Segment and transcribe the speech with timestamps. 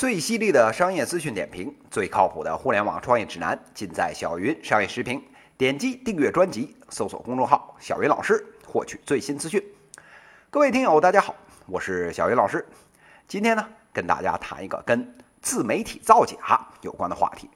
[0.00, 5.22] 最犀利的商业资讯点评，最靠谱的互联网创业指南，尽在小云商业时评。
[5.58, 9.62] 点击订阅专辑，搜索公众号“小云老师”，获取最新资讯。
[10.48, 11.34] 各位听友，大家好，
[11.66, 12.66] 我是小云老师。
[13.28, 17.50] 今天呢，跟大家谈一个跟自媒体造假有关的话题。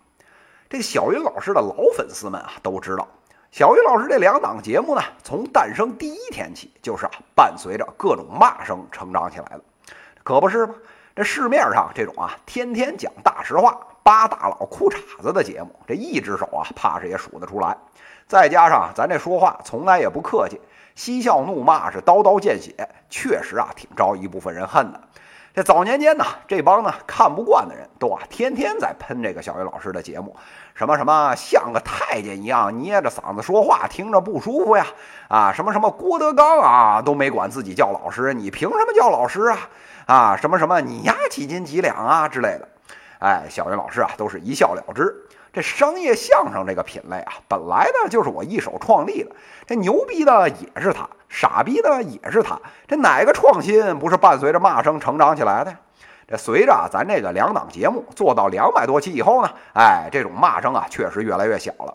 [0.68, 3.08] 这个小云老师的老粉丝们啊，都知道，
[3.52, 9.62] 小云老师这两档节目呢，从诞生第一天起，就是啊，伴随着各种骂声成长起来的，
[10.22, 10.74] 可不是吗？
[11.16, 17.76] 这市面上这种啊，天天讲大实话、扒大佬裤衩子的节目，这一只手啊，怕是也数得出来。
[18.26, 20.60] 再加上咱这说话从来也不客气，
[20.96, 25.00] 嬉笑怒骂是刀刀见血，确实啊，挺招一部分人恨的。
[25.54, 30.34] 这早年间呢，这帮呢看不惯的人都啊，天天在喷这个小云老师的节目，
[30.74, 34.84] 什么什么像个太监一样捏着嗓子说话，听着不舒服呀！
[35.28, 39.58] 啊，什么什么郭德纲啊，都没管自己叫老师，你凭什么叫老师啊？
[40.06, 42.68] 啊，什么什么你丫几斤几两啊之类的，
[43.20, 45.14] 哎，小云老师啊都是一笑了之。
[45.52, 49.30] 这商业相声这个品类啊，本来呢就是我一手创立的，
[49.66, 55.74] 这牛逼的也是他，傻逼的也是他，这哪个创新不是伴随着骂声成长起来的？
[56.26, 61.94] 这随着咱这个两档节目做到两百多期以后呢，哎，这种骂声啊确实越来越小了。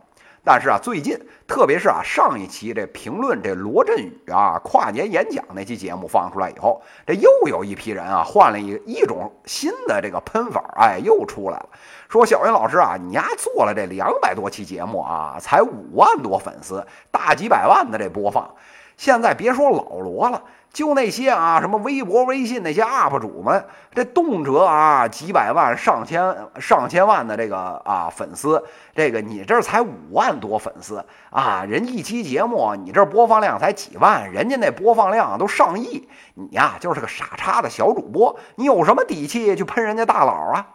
[0.51, 1.15] 但是啊，最近
[1.47, 11.69] 特别是啊，上一期这评论这罗振宇啊跨年演讲那期节目放出来以后，这又有一批人啊换了一一种新的这个喷法，哎，又出来了，
[12.09, 18.55] 说小云老师啊，你丫做了这两百多期节目啊，才五万多粉丝，大几百万的这播放，
[18.97, 20.41] 现在别说老罗了。
[20.71, 40.67] 就那些啊，什么微博、微信那些 UP 主们，这动辄啊几百万、上千、上千万的这个啊粉丝，这个你这才五万多粉丝啊，人一期节目你这播放量才几万，人家那播放量都上亿，你呀就是个傻叉的小主播，你有什么底气去喷人家大佬啊？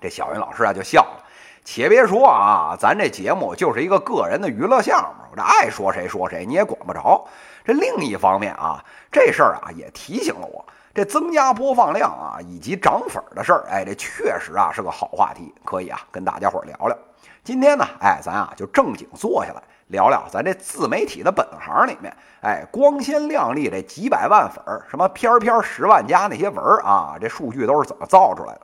[0.00, 1.24] 这小云老师啊就笑了，
[1.64, 7.26] 且别说啊，咱这节目就是一个个人的娱乐项目，我这爱说谁说谁，你也管不着。
[7.64, 8.82] 这另一方面啊，
[9.12, 16.96] 这事儿啊也提醒了我，这增加播放量啊以及涨粉的事儿，哎，这确实啊是个好话题，可以啊跟大家伙聊聊。
[17.44, 28.60] 今天呢，哎，咱啊就正经坐下来聊聊咱这自媒体的本行里面，哎，光鲜亮丽这几百万粉儿，什么篇篇十万加那些文儿啊，这数据都是怎么造出来的？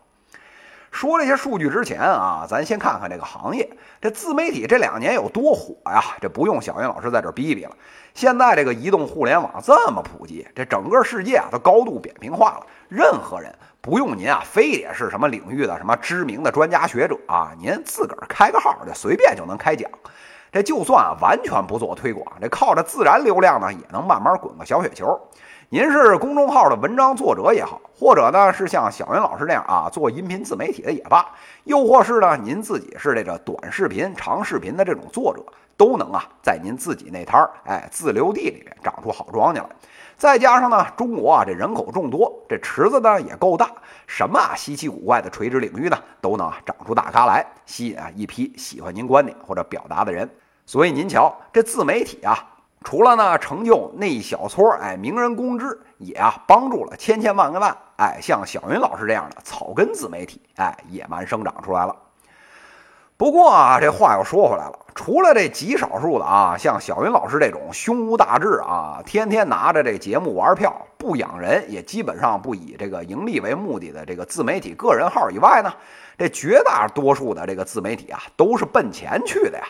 [0.91, 3.69] 说这些数据之前啊，咱先看看这个行业，
[4.00, 6.02] 这自媒体这两年有多火呀？
[6.20, 7.72] 这不用小云老师在这逼逼了。
[8.14, 12.66] 现在这个移动互联网这么普及，这整个世界啊都高度扁平化了。
[12.88, 19.91] 任何人不用您啊，非得是什么领域的什么知名的专家学者啊，您自个儿开个号，这随便就能开讲。
[20.50, 25.20] 这就算啊完全不做推广，这靠着自然流量呢，也能慢慢滚个小雪球。
[25.69, 31.27] 您是公众号的文章作者也好，或者呢是像小云老师这样啊做音频自媒体的也罢，
[31.65, 35.43] 又或是呢您自己是这个短视频、长视频的这种作者，
[35.77, 39.66] 都能啊在您自己那摊儿哎自留地里面长出好庄稼来。
[40.16, 43.69] 再加上呢中国啊这人口众多，这池子呢也够大，
[44.06, 50.31] 什么稀奇古怪的垂直领域呢都能啊长出大咖来，吸引啊一批喜欢您观点或者表达的人。
[50.65, 52.53] 所以您瞧这自媒体啊。
[52.88, 61.97] 除了呢，成就那一小撮哎名人公知，也啊帮助了千千万万哎像小云老师这样的草根自媒体哎野蛮生长出来了。
[63.16, 75.74] 不过啊，这话又说回来了，除了这极少数的啊，像小云老师这种胸无大志啊，天天拿着这节目玩票，不养人，也基本上不以这个盈利为目的的这个自媒体个人号以外呢，
[76.16, 79.64] 这绝大多数的这个自媒体啊，都是奔钱去的呀。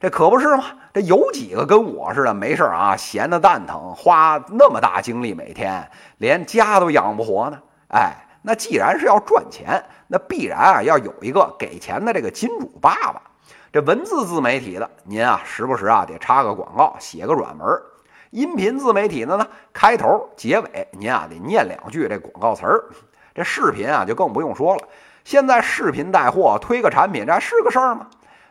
[0.00, 0.64] 这可不是吗？
[0.94, 7.58] 这有几个跟我似的没事啊，闲的蛋疼，花那么大精力，每天连家都养不活呢？
[7.88, 13.20] 哎，那既然是要赚钱，那必然啊要有一个给钱的这个金主爸爸。
[13.72, 17.68] 这文字自媒体的，您啊时不时啊得插个广告，写个软文；
[18.30, 22.84] 音频自媒体的呢，开头结尾您啊得念两句这广告词儿。
[23.34, 24.82] 这视频啊就更不用说了，
[25.24, 28.06] 现在视频带货推个产品，这还是个事儿吗？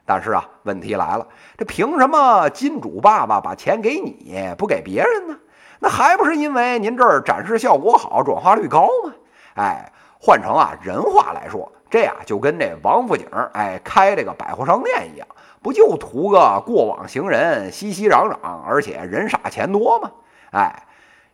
[0.07, 1.27] 但是啊，问题来了，
[1.57, 5.37] 这凭什么金主爸爸把钱给你，不给别人呢？
[5.79, 9.13] 那还不是因为您这儿展示效果好，转化率高吗？
[9.55, 15.27] 哎，换成啊人话来说，这呀就跟这王府井哎开这个百货商店一样，
[15.61, 20.09] 不就图个过往行人熙熙攘攘，而且人傻钱多吗？
[20.51, 20.83] 哎，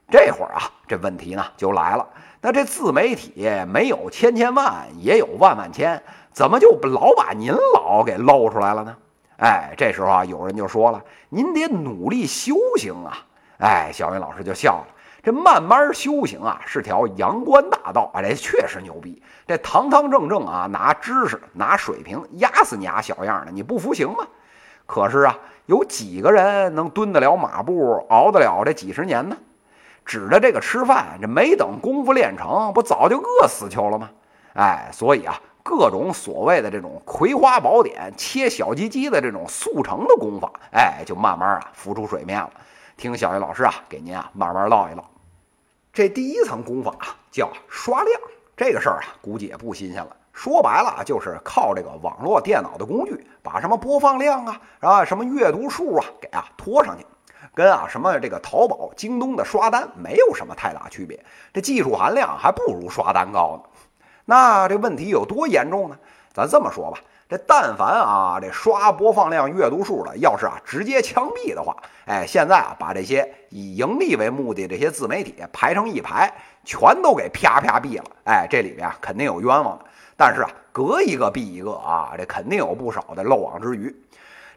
[0.10, 2.08] 这会儿啊，这问题呢就来了，
[2.42, 6.02] 那这自媒体没有千千万，也有万万千。
[6.34, 8.96] 怎么就老把您老给露出来了呢？
[9.38, 13.18] 哎，这时候啊，有人就说了：“您得努力修行啊！”
[13.60, 14.88] 哎，小云老师就笑了
[15.22, 18.22] ：“这慢慢修行啊，是条阳关大道啊！
[18.22, 24.26] 这确实牛逼，这堂堂正正啊，拿知识、拿水平压死你啊小样的，你不服行吗？
[24.86, 29.38] 可是啊，有几个人能蹲得了马步，熬得了这几十年呢？
[30.06, 34.10] 指着这个吃饭，这没等功夫练成，不早就饿死去了吗？
[34.56, 42.52] 哎，所以啊，各种所谓的这种葵花宝典、切小鸡鸡的这种速成的功法，哎，就慢慢啊浮出水面了。
[42.98, 45.04] 听小云老师啊，给您啊慢慢唠一唠。
[45.94, 46.94] 这第一层功法，
[47.32, 48.22] 叫刷量。
[48.58, 50.16] 这个事儿啊，估计也不新鲜了。
[50.34, 57.06] 说白了，就是靠这个网络电脑的工具，把什么播放量啊，啊，什么阅读数啊，给啊拖上去，
[57.56, 61.24] 跟啊什么这个淘宝、京东的刷单没有什么太大区别。
[61.54, 63.70] 这技术含量还不如刷单高呢。
[64.26, 65.98] 那这问题有多严重呢？
[66.34, 67.00] 咱这么说吧。
[67.30, 71.76] 这但凡啊，这刷播放量、阅读数的，要是啊直接枪毙的话，
[72.06, 76.32] 哎，现在啊把这些以盈利为目的这些自媒体排成一排，
[76.64, 79.86] 全都给啪啪毙了，哎，这里面啊肯定有冤枉的。
[80.16, 83.96] 但是啊，隔一个毙一个啊，这肯定有不少的漏网之鱼。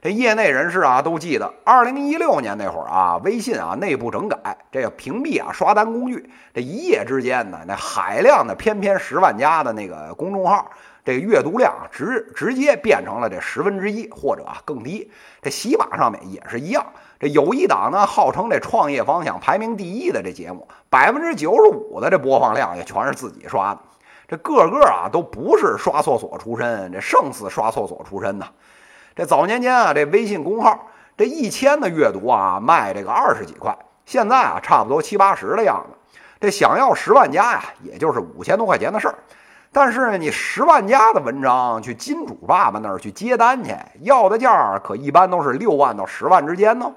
[0.06, 10.70] 这业内人士啊都记得，二零一六年那会儿啊，微信啊内部整改，这个屏蔽啊刷单工具，这一夜之间呢，那海量的偏偏十万加的那个公众号。
[11.04, 15.10] 这个阅读量，直直接变成了这十分之一或者更低。
[15.42, 16.86] 这喜马上面也是一样。
[17.18, 23.80] 这有一档呢，号称这创业方向排名第一的这节目，百分之九十五的这播放量也全是自己刷的。
[24.28, 28.46] 这个个啊都不是刷厕所出身，这胜似刷厕所出身呐。
[29.16, 33.74] 这早年间啊，这微信公号这一千的阅读啊卖这个二十几块，
[34.04, 36.16] 现在啊差不多七八十的样子。
[36.38, 39.14] 这想要十万加呀，也就是五千多块钱的事儿。
[39.72, 46.92] 但是你十万加的文章去金主爸爸那儿去接单去，要的价可一般都是六万到十万之间呢。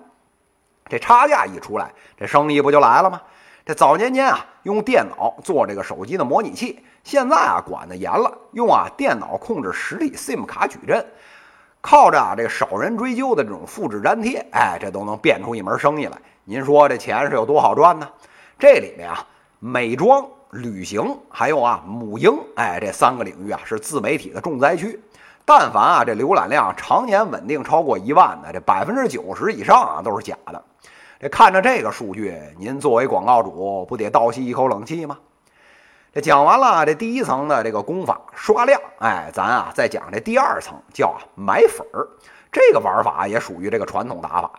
[0.89, 3.21] 这差价一出来，这生意不就来了吗？
[3.65, 11.05] 这早年间啊，用电脑做这个手机的模拟器，现在啊管得严了，用啊电脑控制实体 SIM 卡矩阵，
[11.81, 16.17] 靠着啊这少人追究的这种复制粘贴，哎，这都能变出一门生意来。
[16.43, 18.09] 您说这钱是有多好赚呢？
[18.57, 19.25] 这里面啊，
[19.59, 20.25] 美妆。
[20.51, 24.99] 旅行还有啊，母婴，哎，这三个领域啊是自媒体的重灾区。
[25.45, 30.63] 但凡啊这浏览量常年稳定超过一万的，这百分之九十以上啊都是假的。
[31.19, 35.19] 这看着这个数据，您作为广告主不得倒吸一口冷气吗？
[36.11, 42.07] 这讲完了这第一层的这个功法刷量，哎，咱啊再讲这第二层叫啊买粉儿。
[42.51, 44.51] 这个玩法也属于这个传统打法。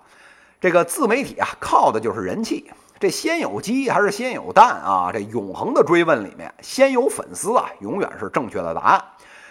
[0.60, 2.70] 这个自媒体啊靠的就是人气。
[3.00, 5.10] 这先有鸡还是先有蛋啊？
[5.12, 9.02] 这永恒的追问里面，先有粉丝啊，永远是正确的答案。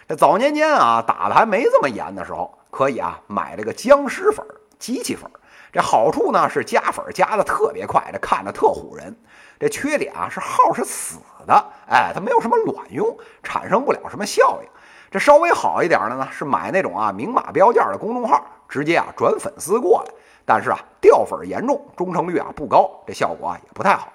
[0.08, 4.46] 这早年间啊，打的还没这么严的时候，可以啊买这个僵尸粉、
[4.78, 5.30] 机器粉。
[5.74, 9.16] 这好处呢是加粉加的特别快，这看着特唬人。
[9.60, 14.70] 这缺点啊是号是死的，哎，它没有什么卵用，产生不了什么效应。
[15.12, 20.14] 这稍微好一点的呢是买那种啊明码标价的公众号，直接啊转粉丝过来。
[20.46, 24.08] 但是啊，掉粉严重，忠诚率啊不高，这效果啊也不太好。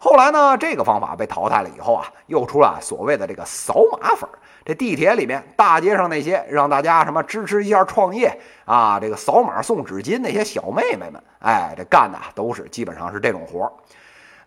[0.00, 4.28] 后来呢，这个方法被淘汰了以后啊，又出了所谓的这个扫码粉。
[4.64, 13.72] 这地铁里面、大街上那些让大家什么支持一下创业啊，这个扫码送纸巾那些小妹妹们，哎，这干的都是基本上是这种活儿。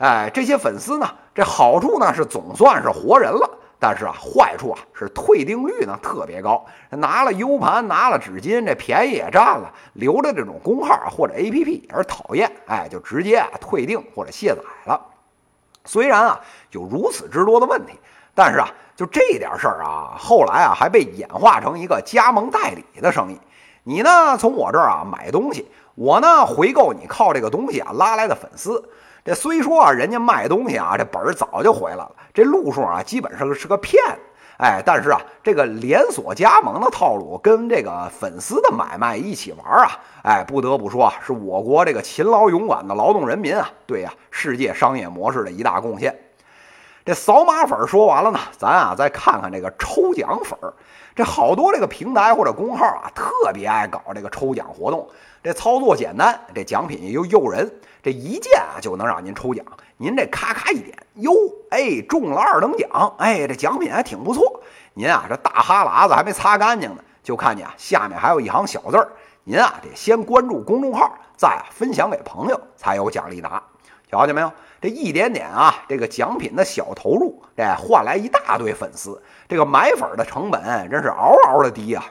[0.01, 3.47] 哎，这些粉丝呢，这好处呢是总算是活人了。
[3.77, 14.99] 但是啊，坏处啊是退订率呢特别高，拿了 U 盘，拿了纸巾，这便宜也占了，留着这种公号或者 APP 也是讨厌，哎，就直接啊退订或者卸载了。
[15.85, 16.41] 虽然啊
[16.71, 17.93] 有如此之多的问题，
[18.33, 23.39] 但是啊就这点事儿啊，后来啊还被演化成一个加盟代理的生意。
[23.83, 28.83] 你呢从我这儿啊买东西，我呢回购你靠这个东西啊拉来的粉丝。
[29.23, 34.01] 这虽说啊，人家卖东西啊，这本儿早就回来了，这路数啊，基本上是个骗，
[34.57, 39.91] 哎，但是啊，这个连锁加盟的套路跟这个粉丝的买卖一起玩啊，
[40.23, 46.19] 哎，不得不说啊，是我国这个勤劳勇敢的劳动人民啊，对呀，世界商业模式的一大贡献。
[47.05, 50.73] 这扫码粉说完了呢，咱啊再看看这个抽奖粉儿，
[51.15, 55.07] 这好多这个平台或者公号啊，特别爱搞这个抽奖活动，
[55.43, 57.71] 这操作简单，这奖品又诱人。
[58.03, 59.65] 这一键啊就能让您抽奖，
[59.97, 61.31] 您这咔咔一点，哟，
[61.69, 64.61] 哎，中了二等奖，哎，这奖品还挺不错。
[64.93, 69.07] 您啊这大哈喇子还没擦干净呢，就看见啊下面还有一行小字儿，
[69.43, 73.61] 您啊得先关注公众号，再分享给朋友，才有奖励拿。
[74.09, 74.51] 瞧见没有？
[74.81, 82.03] 这一点点啊，这个奖品的小投入，这换来一大堆粉丝，这个买粉的成本真是嗷嗷的低啊！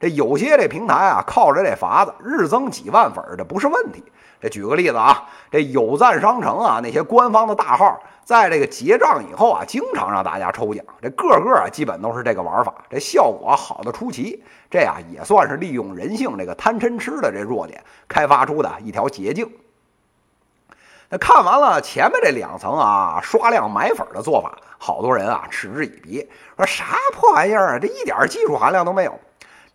[0.00, 4.04] 这有些这平台啊，靠着这法子日增几万粉，这不是问题。
[4.40, 14.44] 这举个例子啊，这有赞商城啊，那些官方的大号，在这个结账以后啊，经常让大家抽奖，这个个啊，基本都是这个玩法，这效果好的出奇。
[14.70, 19.50] 这呀，也算是利用人性这个贪嗔痴的这弱点，开发出的一条捷径。
[21.08, 29.18] 那看完了前面这两层啊，刷量买粉的做法，好多人啊嗤之以鼻，说啥破玩意儿啊，这一点技术含量都没有。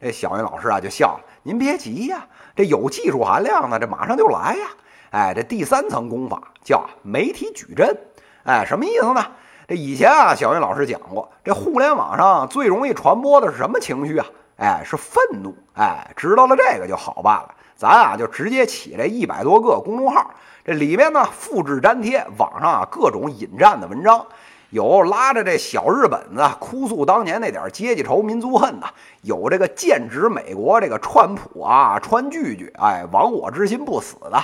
[0.03, 2.27] 这小云老师啊就笑了，您别急呀。
[2.55, 4.67] 这有技术含量呢，这马上就来呀！
[5.11, 7.97] 哎，这第三层功法叫媒体矩阵，
[8.43, 9.25] 哎，什么意思呢？
[9.67, 14.25] 这以前啊，小云老师讲过，这互联网上最容易传播的是什么情绪啊？
[14.57, 15.55] 哎，是愤怒。
[15.73, 20.31] 哎，知道了这个就好办了，咱啊就直接起这一百多个公众号，
[20.65, 24.25] 这里面呢复制粘贴网上啊各种引战的文章。
[24.73, 28.87] 有拉着这小日本子哭诉当年那点阶级仇、民族恨的，
[29.21, 34.43] 有这个剑指美国这个川普啊、川剧剧，哎，亡我之心不死的，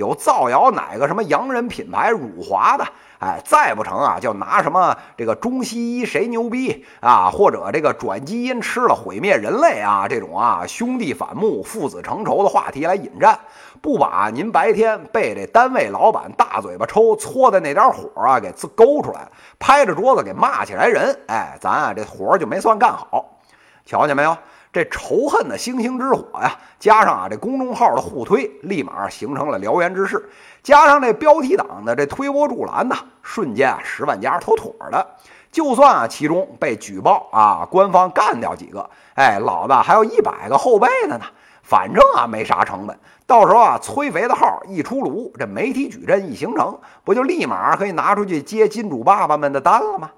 [0.00, 2.84] 有造谣哪个什么洋人品牌辱华的，
[3.18, 13.38] 哎，再不成啊，就拿什么这个中西医谁牛逼啊，或者这个转基因吃了毁灭人类啊这种啊兄弟反目、父子成仇的话题来引战。
[13.82, 19.28] 不把您白天被这单位老板大嘴巴抽搓的那点火啊给自勾出来了，
[19.58, 23.36] 拍着桌子给骂起来人，哎，咱啊这活就没算干好。
[23.84, 24.34] 瞧见没有？
[24.72, 30.28] 这仇恨的星星之火呀，加上啊这公众号的互推，立马形成了燎原之势。
[30.62, 35.06] 加上这标题党的这推波助澜呐，瞬间啊十万加妥妥的。
[35.50, 41.24] 就算啊其中被举报啊，官方干掉几个，哎，老子还有一百个后备的呢。
[41.62, 42.98] 反正啊没啥成本。
[43.26, 50.10] 到时候啊，催肥的号一出炉，这媒体矩阵一形成，不就立马可以拿出去接金主爸爸们的单了吗？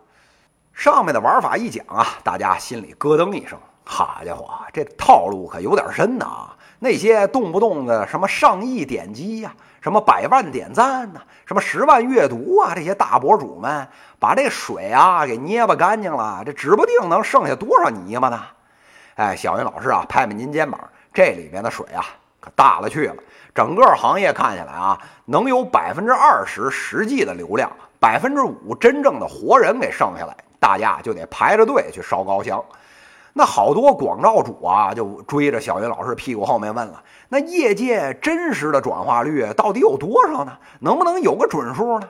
[0.74, 6.24] 上面的玩法一讲啊，大家心里咯噔一声，好家伙，这套路可有点深呐！
[6.24, 13.86] 啊那些动不动的什么上亿点击呀，什么百万点赞呐，什么十万阅读啊，这些大博主们
[14.18, 18.42] 把这水啊给捏巴干净了，这指不定能剩下多少泥巴呢！
[19.14, 20.80] 哎，小云老师啊，拍拍您肩膀，
[21.14, 22.04] 这里面的水啊。
[22.40, 23.14] 可大了去了，
[23.54, 27.70] 整个行业看下来啊，能有百分之二十实际的流量，
[28.00, 32.60] 百分之五真正的活人给剩下来，大家就得排着队去烧高香。
[33.34, 40.58] 那好多广告主啊，就追着小云老师屁股后面问了：那业界真实的转化率到底有多少呢？
[40.80, 42.08] 能不能有个准数呢？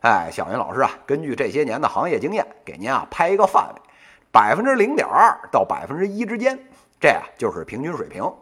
[0.00, 3.80] 哎，小云老师啊，根据这些年的行业经验，给您啊拍一个范围，
[4.32, 6.58] 百分之零点二到百分之一之间，
[6.98, 8.32] 这啊就是平均水平。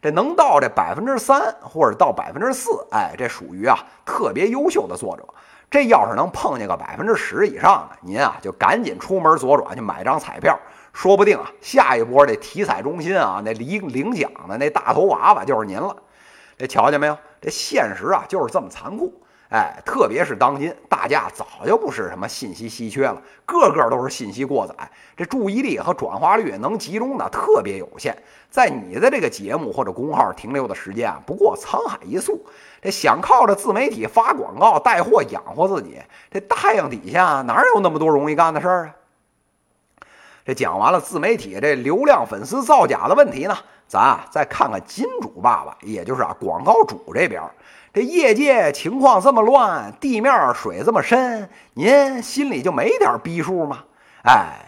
[0.00, 5.24] 这能到这百分之三或者到百分之四，哎，这属于啊特别优秀的作者。
[5.70, 10.58] 这要是能碰见个百分之十以上的，您啊就赶紧出门左转去买张彩票，
[10.92, 15.96] 说不定啊下一波这体彩中心啊那领领奖的那大头娃娃就是您了。
[16.58, 17.16] 这瞧见没有？
[17.40, 19.12] 这现实啊就是这么残酷。
[19.48, 24.74] 哎，特别是当今，大家早就不是什么信息稀缺了，个个都是信息过载，
[25.14, 28.16] 这注意力和转化率能集中的特别有限，
[28.48, 32.42] 在你的这个节目或者公号停留的时间啊，不过沧海一粟。
[32.80, 38.94] 这想靠着自媒体发广告带货养活自己，这太阳底下哪有那么多容易干的事儿啊？
[40.44, 43.56] 这讲完了自媒体这流量粉丝造假的问题呢，
[43.86, 47.42] 咱啊再看看金主爸爸，也就是啊广告主这边。
[47.94, 53.84] 这业界情况这么乱，地面水这么深，您心里就没点逼数吗？
[54.24, 54.66] 哎，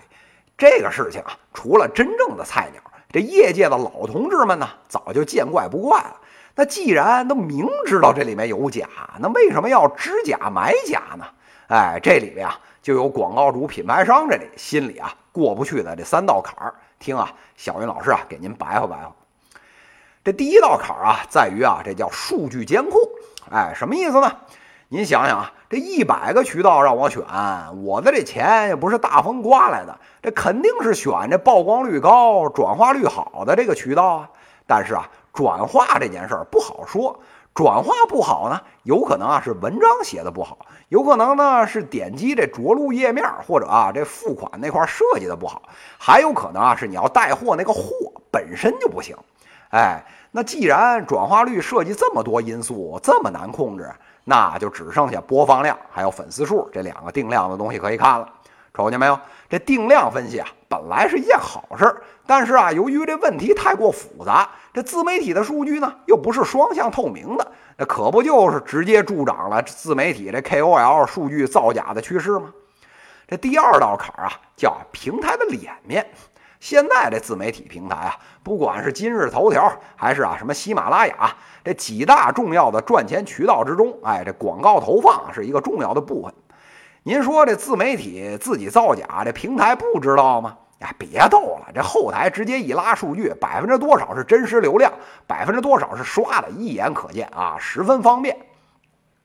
[0.58, 6.16] 这个事情啊，除了真正的菜鸟，这业界的老同志们呢，早就见怪不怪了。
[6.54, 8.86] 那既然都明知道这里面有假，
[9.18, 11.24] 那为什么要知假买假呢？
[11.68, 16.74] 哎，这里面啊，就有广告主、品牌商这里心里啊过不去的这三道坎儿。
[17.00, 19.12] 听啊，小云老师啊，给您白话白话。
[20.22, 23.00] 这第一道坎儿啊，在于啊，这叫数据监控。
[23.50, 24.32] 哎，什么意思呢？
[24.88, 27.24] 您想想啊，这一百个渠道让我选，
[27.82, 34.30] 我的这钱也不是大风刮来的，这肯定是选这曝光率高、转化率好的这个渠道啊。
[34.66, 37.18] 但是啊，转化这件事儿不好说，
[37.54, 40.58] 转化不好呢，有可能啊是文章写的不好，
[40.88, 45.62] 有可能呢是点击这着陆页面或者啊这付款那块设计的不好，
[45.96, 49.16] 还有可能啊是你要带货那个货本身就不行。
[49.70, 53.88] 哎，那既然转化率涉及这么多因素，这么难控制，
[54.24, 58.28] 那就只剩下播放量还有粉丝数这两个定量的东西可以看了。
[58.76, 59.16] 瞅见没有？
[59.54, 72.52] 这定量分析啊，本来是一件好事儿，但是啊，由于这问题太过复杂，这自媒体的数据呢又不是双向透明的，那可不就是直接助长了自媒体这 KOL 数据造假的趋势吗？
[73.28, 76.04] 这第二道坎儿啊，叫平台的脸面。
[76.58, 81.32] 现在这自媒体平台啊，不管是今日头条还是啊什么喜马拉雅
[81.62, 86.34] 这几大重要的赚钱渠道之中，哎，这广告投放是一个重要的部分。
[87.06, 90.56] 您说这自媒体自己造假，这平台不知道吗？
[90.80, 94.90] 哎，别逗了，这后台直接一拉数据，百分之多少是真实流量，
[95.26, 98.34] 百分之多少是刷的，一眼可见啊，十分方便。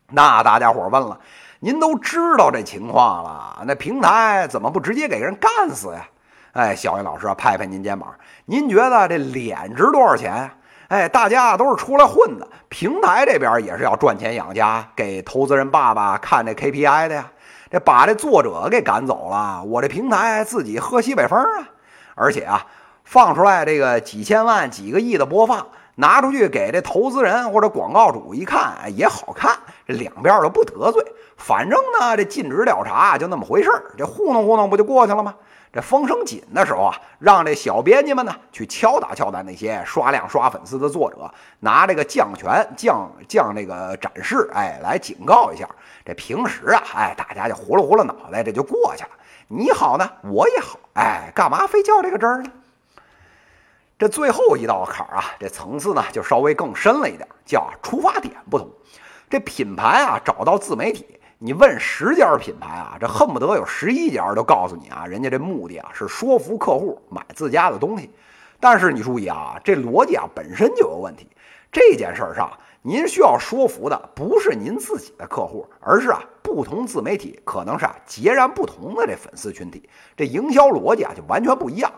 [0.10, 1.18] 那大家伙问了，
[1.62, 6.06] 您都知道这情况了，那平台怎么不直接给人干死呀？
[6.52, 10.54] 哎，小云老师啊，拍拍您肩膀，您觉得这脸值多少钱呀？
[10.90, 17.32] 哎，大家都是出来混的，平台这边也是要赚钱养家，给投资人爸爸看这 KPI 的呀。
[17.72, 21.70] 这把这作者给赶走了，我这平台自己喝西北风啊！
[22.16, 22.66] 而且啊，
[23.04, 25.68] 放出来这个几千万、几个亿的播放，
[26.00, 29.54] 拿出去给这投资人或者广告主一看也好看，
[29.86, 31.06] 这两边都不得罪。
[31.36, 35.36] 反正呢，这尽职调查就那么回事儿，这糊弄糊弄不就过去了吗？
[35.74, 41.30] 这风声紧的时候啊，让这小编辑们呢去敲打敲打那些刷量刷粉丝的作者，
[41.60, 45.68] 拿这个降权降降这个展示，哎，来警告一下。
[46.06, 49.10] 这平时啊，哎，大家就糊了糊了脑袋，这就过去了。
[49.50, 52.50] 你好呢，我也好，哎，干嘛非较这个真儿呢？
[54.00, 58.66] 这最后一道坎儿啊，这层次呢就稍微更深了一点，叫出发点不同。
[59.30, 61.06] 这品牌啊，找到自媒体。
[61.38, 68.10] 你问十家品牌啊，这恨不得有十一家都告诉你啊，人家这目的啊是说服客户买自家的东西。
[68.62, 71.28] 但是你注意啊，这逻辑啊本身就有问题。
[71.70, 72.50] 这件事儿上，
[72.82, 81.92] 您需要说服的不是您自己的客户，而是啊不同自媒体可能是啊截然不同的这粉丝群体，这营销逻辑啊就完全不一样。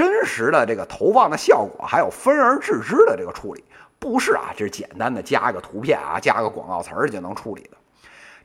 [0.00, 3.62] 真实的这个投放的效果，还有分而治之的这个处理，
[3.98, 7.76] 不是啊这简单的加个图片啊，加个广告词儿就能处理的。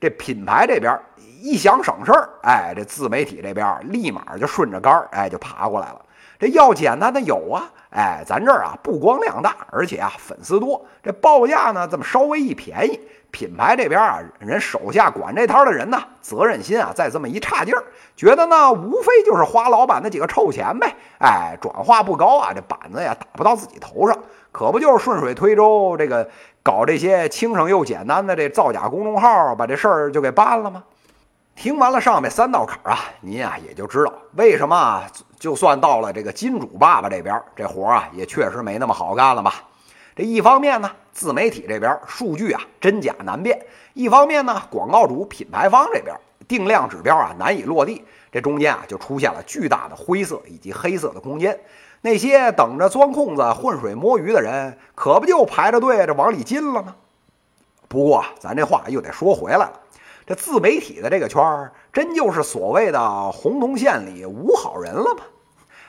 [0.02, 1.00] 这品牌这边
[1.42, 6.06] 一想省事儿，哎，这自媒体这边立马就顺着杆儿，哎，就爬过来了。
[6.40, 13.00] 这要简单的有啊，哎，咱这儿啊不光量大，而且啊粉丝多，这报价呢这么稍微一便宜，
[13.32, 17.84] 品牌这边啊人手下管这摊的人呢责任心啊再这么一差劲儿，
[18.16, 24.18] 觉得呢无非就是花老板那几个臭钱呗，哎，转化不高啊，这板子呀打不到自己头上，
[24.52, 26.30] 可不就是顺水推舟这个。
[26.66, 30.84] 搞这些轻省又简单的这造假公众号，把这事儿就给办了吗？
[31.56, 35.02] 听完了上面三道坎儿啊，您啊也就知道为什么
[35.40, 39.64] 就算到了这个金主爸爸这边，这活儿啊也确实没那么好干了吧？
[40.16, 43.58] 这一方面呢，自媒体这边数据啊真假难辨；
[43.94, 46.16] 一方面呢，广告主品牌方这边
[46.48, 51.58] 定量指标啊难以落地，这中间啊就出现了巨大的灰色以及黑色的空间。
[52.02, 56.96] 那些等着钻空子、浑水摸鱼的人，可不就排着队这往里进了吗？
[57.88, 59.72] 不过，咱这话又得说回来了，
[60.26, 65.24] 这自媒体的这个圈儿，真就是所谓的洪洞县里无好人了吗？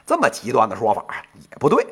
[0.04, 1.86] 这么极端的说法也不对。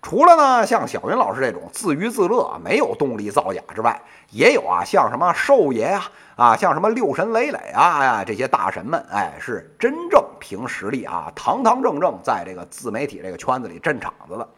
[0.00, 6.04] 除了呢，像小云老师这种自娱自乐、没有动力造假之外，也有啊，像什么寿爷呀，
[6.36, 14.48] 啊，像什么六神磊磊啊，这些大神们，哎，是真正凭实力啊，堂堂正正在这个自媒体这个圈子里镇场子的。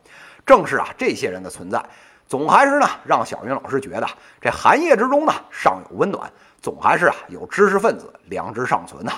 [0.45, 1.83] 正是啊，这些人的存在，
[2.27, 4.07] 总还是呢，让小云老师觉得
[4.43, 9.13] 这寒夜之中呢，尚有温暖，总还是啊，有知识分子良知尚存呐。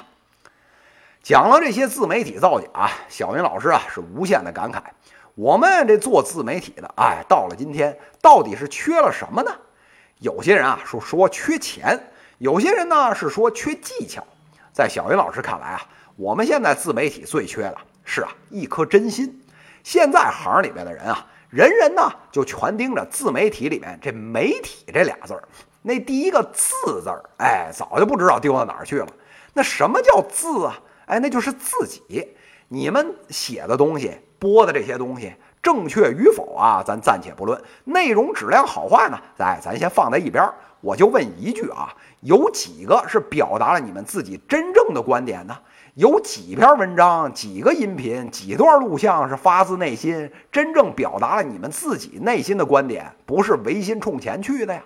[1.22, 2.68] 讲了这些自媒体造假，
[3.08, 4.80] 小云老师啊，是无限的感慨。
[5.34, 9.50] 我们这做自媒体的，哎，到了今天，到底是缺了什么呢？
[10.18, 11.98] 有些人啊说说缺钱，
[12.38, 14.24] 有些人呢是说缺技巧。
[14.72, 15.82] 在小云老师看来啊，
[16.16, 19.42] 我们现在自媒体最缺的是啊一颗真心。
[19.82, 25.42] 现在行里面的人啊，人人呢就全盯着自媒体里面这“媒体”这俩字儿，
[25.82, 29.08] 那第一个“字”字儿，哎，早就不知道丢到哪儿去了。
[29.52, 30.78] 那什么叫字啊？
[31.06, 32.34] 哎，那就是自己。
[32.68, 34.18] 你们写的东西。
[34.42, 37.62] 播的这些东西正确与否啊，咱暂且不论。
[37.84, 40.44] 内容质量好坏呢，哎，咱先放在一边。
[40.80, 45.56] 我就问一句啊，有几个是表达了你们自己真正的观点呢？
[45.94, 54.82] 有几篇文章、几个音频、几段录像是发自内心，真正表达了你们自己内心的观点，不是违心冲钱去的呀？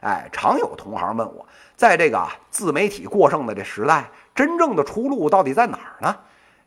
[0.00, 6.16] 哎，常有同行问我，在这个自媒体过剩的这时代，真正的出路到底在哪儿呢？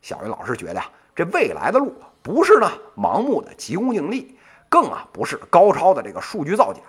[0.02, 0.86] 小云老师觉得呀。
[1.14, 4.38] 这未来的路不是呢盲目的急功近利，
[4.70, 6.80] 更啊不是高超的这个数据造假，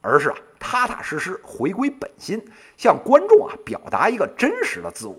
[0.00, 2.40] 而是啊踏踏实实回归本心，
[2.76, 5.16] 向观众啊表达一个真实的自我。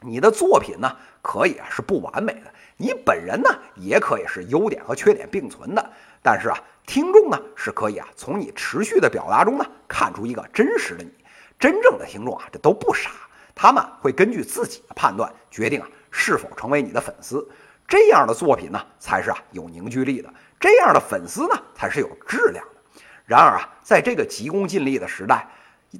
[0.00, 5.90] 你的作品呢可以啊是不完美的，你本人呢也可以是优点和缺点并存的，
[6.22, 11.10] 但是啊听众呢是可以啊从你持续的表达中呢看出一个真实的你。
[11.58, 13.10] 真正的听众啊这都不傻，
[13.54, 17.48] 他们会根据自己的判断决定啊是否成为你的粉丝。
[17.86, 23.00] 这样的作品呢，才是啊有凝聚力的；这样的粉丝呢，才是有质量的。
[23.26, 25.46] 然而啊，在这个急功近利的时代，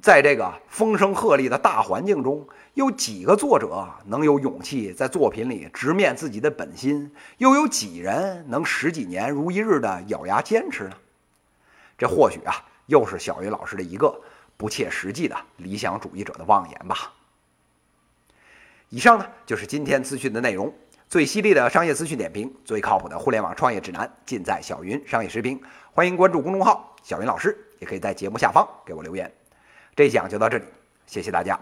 [0.01, 7.11] 在这个风声鹤唳的大环境中，有几个作者能有勇气在作品里直面自己的本心？
[7.37, 10.95] 又有几人能十几年如一日的咬牙坚持呢？
[11.97, 14.19] 这或许啊，又是小云老师的一个
[14.57, 17.13] 不切实际的理想主义者的妄言吧。
[18.89, 20.73] 以上呢，就是今天资讯的内容。
[21.07, 25.61] 最犀利的商业资讯点评，最靠谱的互联网创业指南，尽在小云商业时评。
[25.91, 29.31] 欢迎关注公众号“小云老师”，也可以在节目下方给我留言。
[29.95, 30.65] 这一讲就到这里，
[31.05, 31.59] 谢谢大家。